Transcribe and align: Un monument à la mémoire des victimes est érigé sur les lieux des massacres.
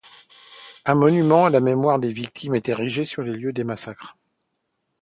Un 0.85 0.95
monument 0.95 1.45
à 1.45 1.51
la 1.51 1.59
mémoire 1.59 1.99
des 1.99 2.11
victimes 2.11 2.55
est 2.55 2.69
érigé 2.69 3.05
sur 3.05 3.21
les 3.21 3.33
lieux 3.37 3.53
des 3.53 3.63
massacres. 3.63 4.17